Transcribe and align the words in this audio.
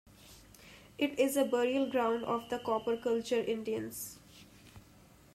It 0.97 1.19
is 1.19 1.37
a 1.37 1.45
burial 1.45 1.87
ground 1.87 2.23
of 2.25 2.49
the 2.49 2.57
Copper 2.57 2.97
Culture 2.97 3.39
Indians. 3.39 4.17